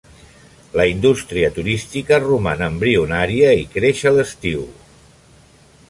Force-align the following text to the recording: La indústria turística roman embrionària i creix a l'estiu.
La 0.79 0.85
indústria 0.91 1.51
turística 1.57 2.19
roman 2.25 2.65
embrionària 2.69 3.53
i 3.65 3.69
creix 3.77 4.03
a 4.09 4.15
l'estiu. 4.17 4.67